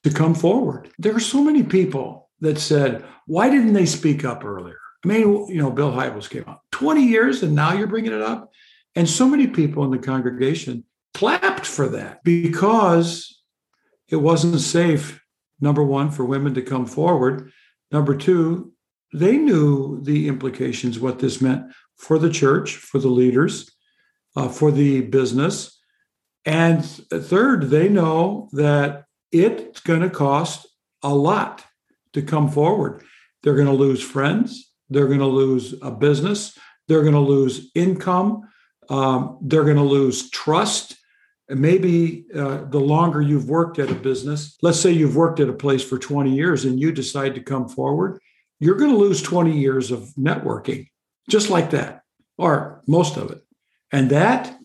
[0.04, 0.90] to come forward.
[1.00, 4.78] There are so many people that said, why didn't they speak up earlier?
[5.04, 8.22] I mean, you know, Bill Hybels came out 20 years and now you're bringing it
[8.22, 8.52] up.
[8.96, 13.42] And so many people in the congregation clapped for that because
[14.08, 15.22] it wasn't safe,
[15.60, 17.52] number one, for women to come forward.
[17.92, 18.74] Number two,
[19.14, 23.72] they knew the implications, what this meant for the church, for the leaders,
[24.36, 25.80] uh, for the business.
[26.46, 30.68] And third, they know that it's going to cost
[31.02, 31.64] a lot
[32.14, 33.04] to come forward.
[33.42, 34.72] They're going to lose friends.
[34.90, 36.58] They're going to lose a business.
[36.88, 38.42] They're going to lose income.
[38.90, 40.98] Um, they're going to lose trust.
[41.50, 45.50] And maybe uh, the longer you've worked at a business, let's say you've worked at
[45.50, 48.20] a place for 20 years and you decide to come forward,
[48.60, 50.88] you're going to lose 20 years of networking
[51.30, 52.04] just like that,
[52.38, 53.42] or most of it.
[53.92, 54.58] And that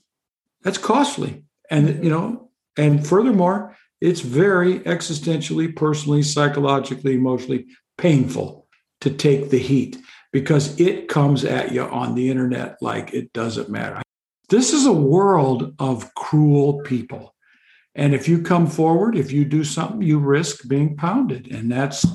[0.62, 1.44] that's costly.
[1.70, 8.66] And you know, and furthermore, it's very existentially, personally, psychologically, emotionally painful
[9.00, 9.98] to take the heat
[10.32, 14.02] because it comes at you on the internet like it doesn't matter.
[14.48, 17.34] This is a world of cruel people.
[17.94, 21.50] And if you come forward, if you do something, you risk being pounded.
[21.50, 22.06] And that's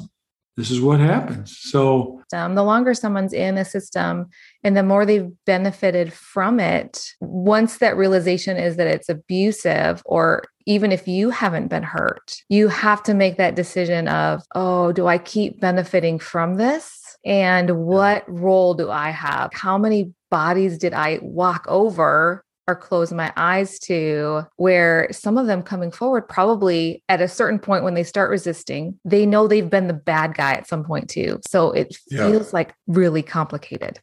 [0.55, 1.57] this is what happens.
[1.57, 4.27] So system, the longer someone's in a system
[4.63, 10.43] and the more they've benefited from it, once that realization is that it's abusive, or
[10.65, 15.07] even if you haven't been hurt, you have to make that decision of, oh, do
[15.07, 17.17] I keep benefiting from this?
[17.25, 19.51] And what role do I have?
[19.53, 25.47] How many bodies did I walk over or close my eyes to where some of
[25.47, 29.69] them coming forward probably at a certain point when they start resisting they know they've
[29.69, 32.29] been the bad guy at some point too so it Yeah.
[32.29, 33.99] feels like really complicated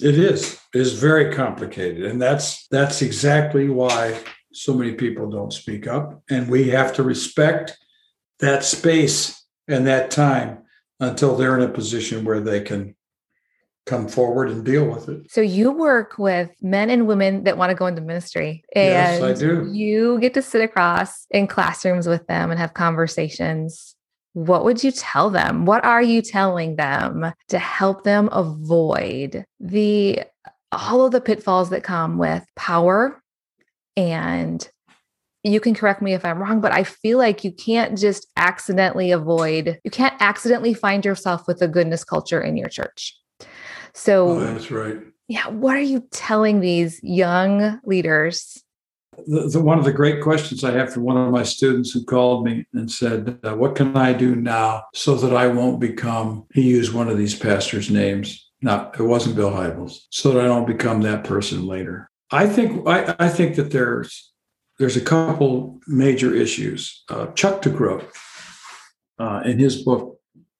[0.00, 0.58] It is.
[0.74, 2.04] It is very complicated.
[2.06, 4.16] And that's that's exactly why
[4.52, 6.22] so many people don't speak up.
[6.30, 7.76] And we have to respect
[8.38, 10.58] that space and that time
[11.00, 12.94] until they're in a position where they can
[13.88, 15.30] come forward and deal with it.
[15.30, 19.32] so you work with men and women that want to go into ministry Yes, I
[19.32, 19.68] do.
[19.72, 23.94] you get to sit across in classrooms with them and have conversations
[24.34, 30.20] what would you tell them what are you telling them to help them avoid the
[30.70, 33.22] all of the pitfalls that come with power
[33.96, 34.68] and
[35.44, 39.12] you can correct me if I'm wrong, but I feel like you can't just accidentally
[39.12, 43.16] avoid, you can't accidentally find yourself with a goodness culture in your church.
[43.94, 44.98] So, Oh, that's right.
[45.28, 48.62] yeah, what are you telling these young leaders?
[49.26, 52.04] The, the, one of the great questions I have from one of my students who
[52.04, 56.46] called me and said, uh, What can I do now so that I won't become,
[56.54, 58.48] he used one of these pastors' names.
[58.62, 62.10] Not, it wasn't Bill Hybels, so that I don't become that person later.
[62.30, 64.32] I think I, I think that there's
[64.78, 67.02] there's a couple major issues.
[67.08, 68.04] Uh, Chuck DeGroat,
[69.18, 70.17] uh, in his book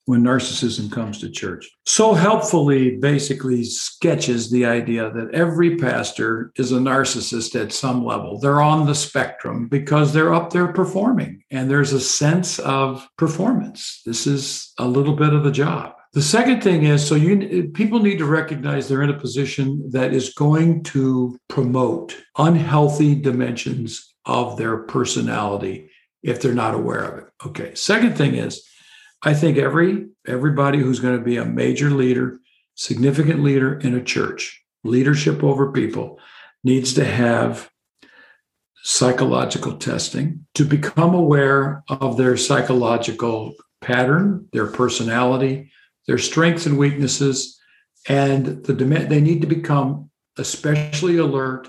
[0.09, 1.71] when narcissism comes to church.
[1.85, 8.41] So helpfully, basically sketches the idea that every pastor is a narcissist at some level.
[8.41, 14.01] They're on the spectrum because they're up there performing, and there's a sense of performance.
[14.07, 15.93] This is a little bit of the job.
[16.15, 20.15] The second thing is so you people need to recognize they're in a position that
[20.15, 25.91] is going to promote unhealthy dimensions of their personality
[26.23, 27.27] if they're not aware of it.
[27.45, 27.75] Okay.
[27.75, 28.67] Second thing is
[29.23, 32.39] I think every everybody who's going to be a major leader,
[32.75, 36.21] significant leader in a church, leadership over people
[36.63, 37.71] needs to have
[38.83, 45.71] psychological testing to become aware of their psychological pattern, their personality,
[46.07, 47.59] their strengths and weaknesses,
[48.09, 51.69] and the they need to become especially alert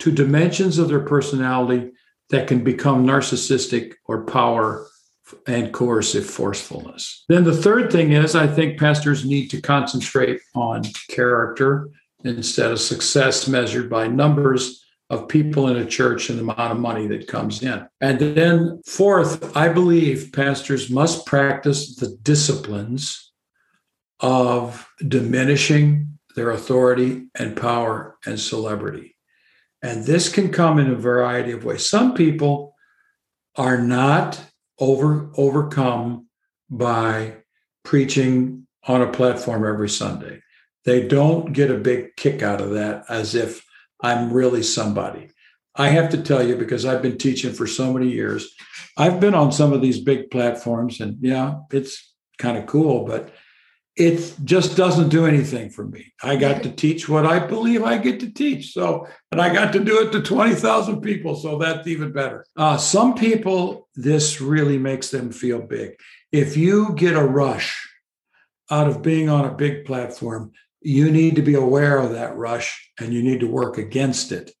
[0.00, 1.92] to dimensions of their personality
[2.30, 4.87] that can become narcissistic or power
[5.46, 7.24] and coercive forcefulness.
[7.28, 11.90] Then the third thing is I think pastors need to concentrate on character
[12.24, 16.78] instead of success measured by numbers of people in a church and the amount of
[16.78, 17.86] money that comes in.
[18.00, 23.32] And then fourth, I believe pastors must practice the disciplines
[24.20, 29.16] of diminishing their authority and power and celebrity.
[29.82, 31.86] And this can come in a variety of ways.
[31.86, 32.74] Some people
[33.56, 34.40] are not
[34.78, 36.26] over overcome
[36.70, 37.36] by
[37.84, 40.40] preaching on a platform every Sunday.
[40.84, 43.64] They don't get a big kick out of that as if
[44.02, 45.30] I'm really somebody.
[45.74, 48.52] I have to tell you because I've been teaching for so many years.
[48.96, 53.30] I've been on some of these big platforms and yeah, it's kind of cool, but
[53.98, 56.12] it just doesn't do anything for me.
[56.22, 58.72] I got to teach what I believe I get to teach.
[58.72, 61.34] So, and I got to do it to 20,000 people.
[61.34, 62.46] So that's even better.
[62.56, 65.98] Uh, some people, this really makes them feel big.
[66.30, 67.88] If you get a rush
[68.70, 72.92] out of being on a big platform, you need to be aware of that rush
[73.00, 74.52] and you need to work against it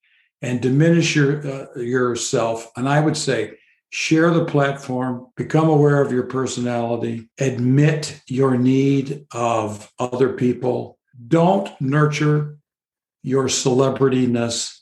[0.42, 2.68] and diminish your, uh, yourself.
[2.76, 3.52] And I would say,
[3.90, 10.98] share the platform, become aware of your personality, admit your need of other people.
[11.26, 12.58] Don't nurture
[13.22, 14.78] your celebrityness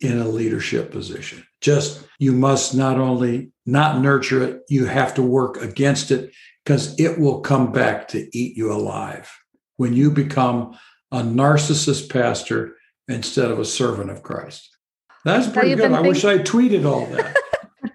[0.00, 1.44] in a leadership position.
[1.60, 6.32] Just you must not only not nurture it, you have to work against it
[6.64, 9.30] because it will come back to eat you alive
[9.76, 10.78] when you become
[11.10, 12.76] a narcissist pastor
[13.08, 14.76] instead of a servant of Christ.
[15.24, 15.92] That's pretty good.
[15.92, 17.36] I wish I tweeted all that.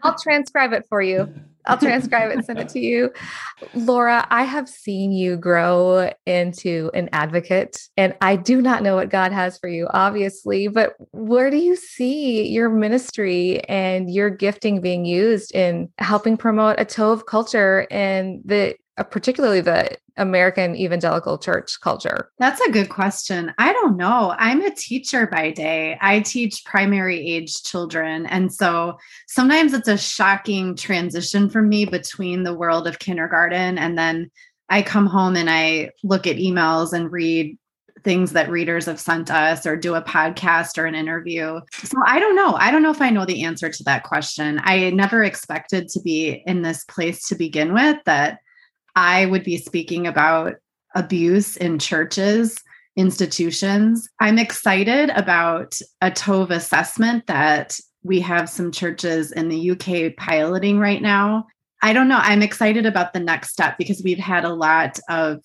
[0.03, 1.33] I'll transcribe it for you.
[1.65, 3.13] I'll transcribe it and send it to you.
[3.73, 9.09] Laura, I have seen you grow into an advocate, and I do not know what
[9.09, 14.81] God has for you, obviously, but where do you see your ministry and your gifting
[14.81, 21.39] being used in helping promote a Tov culture and the Uh, particularly the American evangelical
[21.39, 22.29] church culture?
[22.37, 23.51] That's a good question.
[23.57, 24.35] I don't know.
[24.37, 25.97] I'm a teacher by day.
[25.99, 28.27] I teach primary age children.
[28.27, 33.97] And so sometimes it's a shocking transition for me between the world of kindergarten and
[33.97, 34.29] then
[34.69, 37.57] I come home and I look at emails and read
[38.03, 41.59] things that readers have sent us or do a podcast or an interview.
[41.71, 42.53] So I don't know.
[42.55, 44.59] I don't know if I know the answer to that question.
[44.63, 48.39] I never expected to be in this place to begin with that
[48.95, 50.55] I would be speaking about
[50.95, 52.61] abuse in churches,
[52.95, 54.07] institutions.
[54.19, 60.77] I'm excited about a TOV assessment that we have some churches in the UK piloting
[60.77, 61.47] right now.
[61.81, 62.19] I don't know.
[62.21, 65.39] I'm excited about the next step because we've had a lot of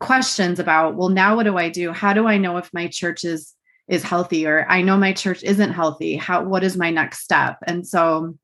[0.00, 1.92] questions about, well, now what do I do?
[1.92, 3.52] How do I know if my church is
[3.86, 6.16] is healthy or I know my church isn't healthy?
[6.16, 7.58] How what is my next step?
[7.66, 8.36] And so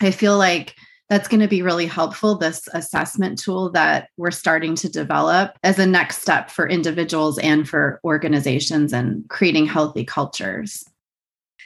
[0.00, 0.74] I feel like
[1.10, 5.78] that's going to be really helpful this assessment tool that we're starting to develop as
[5.78, 10.82] a next step for individuals and for organizations and creating healthy cultures.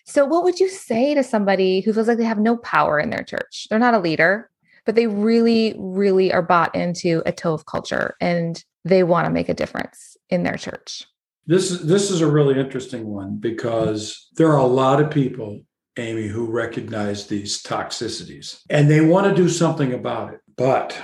[0.07, 3.11] So what would you say to somebody who feels like they have no power in
[3.11, 3.69] their church?
[3.71, 4.51] They're not a leader
[4.85, 9.49] but they really really are bought into a tov culture and they want to make
[9.49, 11.05] a difference in their church.
[11.47, 15.61] This is this is a really interesting one because there are a lot of people
[15.97, 20.97] Amy, who recognize these toxicities and they want to do something about it, but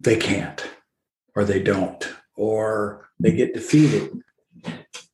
[0.00, 0.66] they can't,
[1.34, 4.10] or they don't, or they get defeated.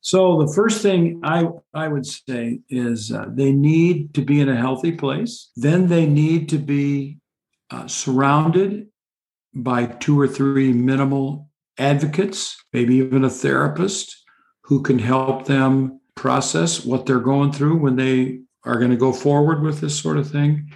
[0.01, 4.49] So the first thing I, I would say is uh, they need to be in
[4.49, 5.49] a healthy place.
[5.55, 7.19] Then they need to be
[7.71, 8.87] uh, surrounded
[9.53, 14.23] by two or three minimal advocates, maybe even a therapist
[14.63, 19.13] who can help them process what they're going through when they are going to go
[19.13, 20.71] forward with this sort of thing.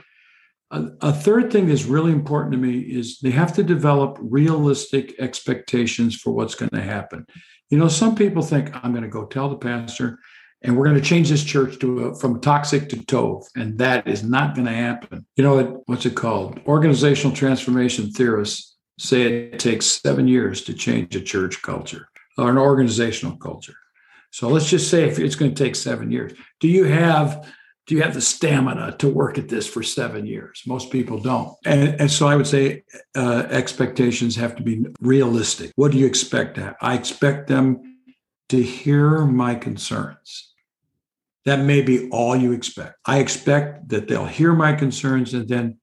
[0.72, 5.16] A, a, third thing that's really important to me is they have to develop realistic
[5.20, 7.26] expectations for what's going to happen.
[7.70, 10.20] You know, some people think I'm going to go tell the pastor,
[10.62, 14.08] and we're going to change this church to a, from toxic to tov, and that
[14.08, 15.26] is not going to happen.
[15.38, 15.88] You know, what?
[15.88, 16.60] what's it called?
[16.68, 22.58] Organizational transformation theorists say it takes seven years to change a church culture or an
[22.58, 23.76] organizational culture.
[24.32, 27.48] So let's just say if it's going to take seven years, do you have
[27.88, 30.62] do you have the stamina to work at this for seven years?
[30.68, 31.56] Most people don't.
[31.66, 32.84] And, and so I would say
[33.16, 35.72] uh, expectations have to be realistic.
[35.76, 36.60] What do you expect?
[36.82, 38.00] I expect them
[38.50, 40.54] to hear my concerns.
[41.46, 42.96] That may be all you expect.
[43.06, 45.80] I expect that they'll hear my concerns and then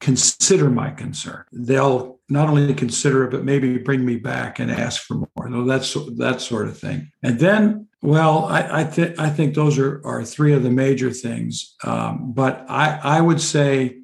[0.00, 1.44] consider my concern.
[1.52, 5.48] They'll not only consider it, but maybe bring me back and ask for more.
[5.48, 7.10] No, that's that sort of thing.
[7.22, 11.10] And then, well, I, I think I think those are are three of the major
[11.10, 11.74] things.
[11.84, 13.98] Um, but I I would say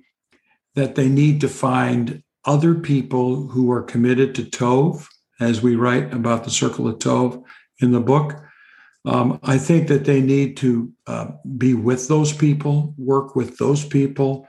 [0.75, 5.07] that they need to find other people who are committed to Tov,
[5.41, 7.43] as we write about the circle of Tov
[7.81, 8.41] in the book.
[9.07, 11.27] Um, I think that they need to uh,
[11.59, 14.49] be with those people, work with those people,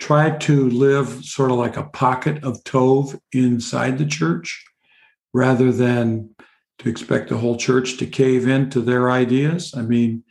[0.00, 4.64] try to live sort of like a pocket of Tov inside the church
[5.32, 6.33] rather than
[6.78, 9.74] to expect the whole church to cave into their ideas.
[9.76, 10.24] I mean,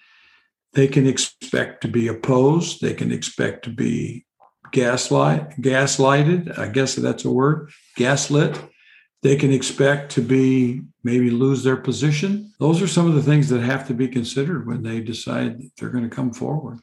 [0.73, 4.25] they can expect to be opposed, they can expect to be
[4.71, 8.59] gaslight gaslighted, I guess that's a word, gaslit.
[9.21, 12.51] They can expect to be maybe lose their position.
[12.59, 15.89] Those are some of the things that have to be considered when they decide they're
[15.89, 16.79] going to come forward.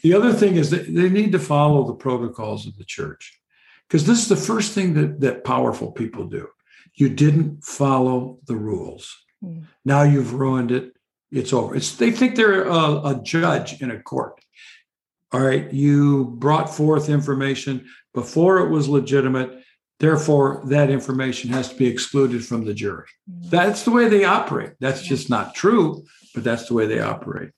[0.00, 3.38] The other thing is that they need to follow the protocols of the church
[3.88, 6.48] because this is the first thing that, that powerful people do.
[6.94, 9.16] You didn't follow the rules.
[9.42, 9.66] Mm.
[9.84, 10.92] Now you've ruined it.
[11.30, 11.74] It's over.
[11.74, 14.38] It's, they think they're a, a judge in a court.
[15.32, 19.64] All right, you brought forth information before it was legitimate.
[19.98, 23.06] Therefore, that information has to be excluded from the jury.
[23.30, 23.50] Mm.
[23.50, 24.72] That's the way they operate.
[24.80, 27.50] That's just not true, but that's the way they operate.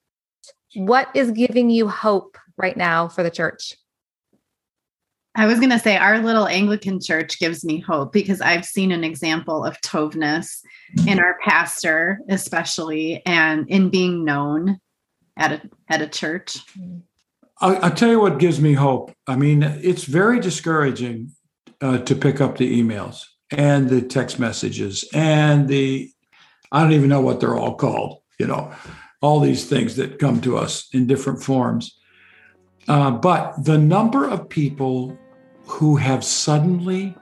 [0.77, 3.75] What is giving you hope right now for the church?
[5.37, 8.93] I was going to say our little Anglican church gives me hope because I've seen
[8.93, 10.63] an example of toveness
[11.09, 14.79] in our pastor, especially, and in being known
[15.37, 16.59] at a at a church.
[17.61, 19.13] I'll, I'll tell you what gives me hope.
[19.27, 21.33] I mean, it's very discouraging
[21.81, 26.11] uh, to pick up the emails and the text messages and the
[26.71, 28.21] I don't even know what they're all called.
[28.39, 28.73] You know,
[29.21, 31.99] all these things that come to us in different forms.
[32.87, 35.19] Uh, but the number of people
[35.67, 37.15] who have suddenly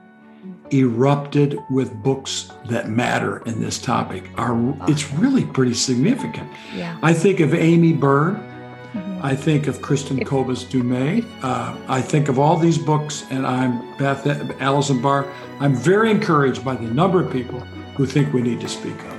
[0.71, 6.49] erupted with books that matter in this topic are it's really pretty significant.
[6.73, 6.97] Yeah.
[7.01, 8.35] I think of Aimee Byrd.
[8.35, 9.19] Mm-hmm.
[9.25, 11.25] I think of Kristen Kobes Du Mez.
[11.41, 14.25] Uh, I think of all these books, and I'm Beth
[14.61, 15.31] Allison Barr.
[15.59, 17.59] I'm very encouraged by the number of people
[17.95, 19.12] who think we need to speak up.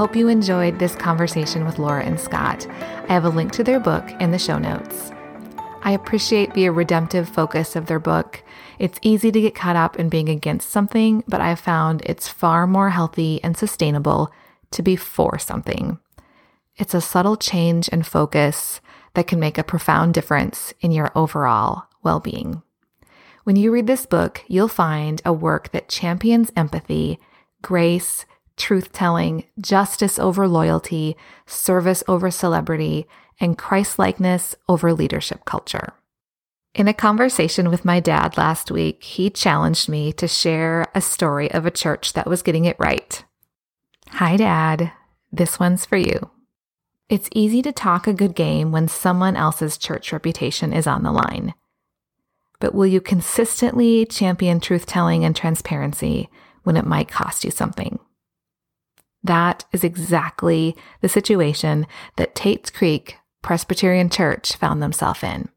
[0.00, 2.66] Hope you enjoyed this conversation with Laura and Scot.
[2.66, 5.12] I have a link to their book in the show notes.
[5.82, 8.42] I appreciate the redemptive focus of their book.
[8.78, 12.66] It's easy to get caught up in being against something, but I've found it's far
[12.66, 14.32] more healthy and sustainable
[14.70, 15.98] to be for something.
[16.78, 18.80] It's a subtle change in focus
[19.12, 22.62] that can make a profound difference in your overall well being.
[23.44, 27.18] When you read this book, you'll find a work that champions empathy,
[27.60, 28.24] grace,
[28.60, 33.08] truth telling, justice over loyalty, service over celebrity,
[33.40, 35.94] and Christlikeness over leadership culture.
[36.74, 41.50] In a conversation with my dad last week, he challenged me to share a story
[41.50, 43.24] of a church that was getting it right.
[44.10, 44.92] Hi, Dad.
[45.32, 46.30] This one's for you.
[47.08, 51.10] It's easy to talk a good game when someone else's church reputation is on the
[51.10, 51.54] line.
[52.60, 56.28] But will you consistently champion truth telling and transparency
[56.62, 57.98] when it might cost you something?
[59.22, 65.48] That is exactly the situation that Tates Creek Presbyterian Church found themselves in.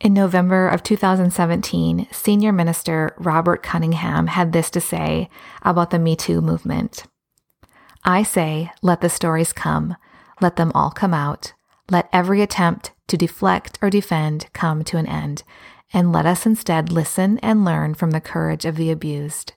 [0.00, 5.28] In November of 2017, senior minister Robert Cunningham had this to say
[5.62, 7.04] about the Me Too movement.
[8.04, 9.96] I say, let the stories come,
[10.40, 11.52] let them all come out,
[11.88, 15.44] let every attempt to deflect or defend come to an end,
[15.92, 19.52] and let us instead listen and learn from the courage of the abused.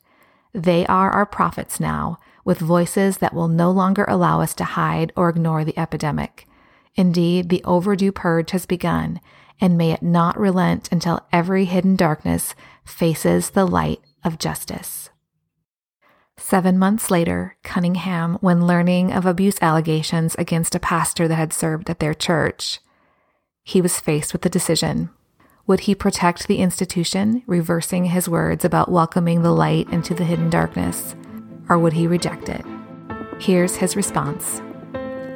[0.55, 5.11] They are our prophets now, with voices that will no longer allow us to hide
[5.13, 6.47] or ignore the epidemic.
[6.95, 9.19] Indeed, the overdue purge has begun,
[9.59, 15.09] and may it not relent until every hidden darkness faces the light of justice.
[16.37, 21.89] Seven months later, Cunningham, when learning of abuse allegations against a pastor that had served
[21.89, 22.79] at their church,
[23.61, 25.09] he was faced with the decision.
[25.67, 30.51] Would he protect the institution, reversing his words about welcoming the light into the hidden
[30.51, 31.15] darkness,
[31.67, 32.63] or would he reject it?
[33.39, 34.61] Here's his response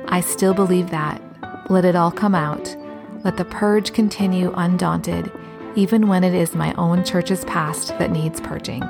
[0.08, 1.20] I still believe that.
[1.72, 2.76] Let it all come out.
[3.24, 5.32] Let the purge continue undaunted,
[5.76, 8.84] even when it is my own church's past that needs purging.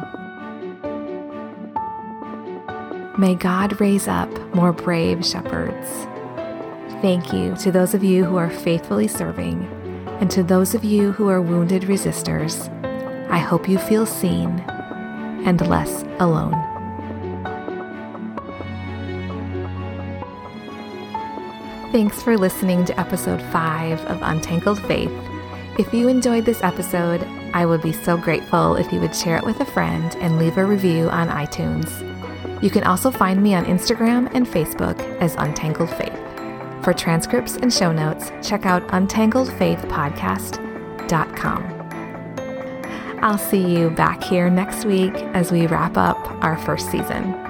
[3.17, 5.87] May God raise up more brave shepherds.
[7.01, 9.78] Thank you to those of you who are faithfully serving,
[10.19, 12.69] and to those of you who are wounded resisters.
[13.29, 14.59] I hope you feel seen
[15.45, 16.53] and less alone.
[21.91, 25.11] Thanks for listening to episode 5 of Untangled Faith.
[25.79, 29.43] If you enjoyed this episode, I would be so grateful if you would share it
[29.43, 31.89] with a friend and leave a review on iTunes.
[32.61, 36.08] You can also find me on Instagram and Facebook as Untangled Faith.
[36.83, 41.75] For transcripts and show notes, check out untangledfaithpodcast.com.
[43.21, 47.48] I'll see you back here next week as we wrap up our first season.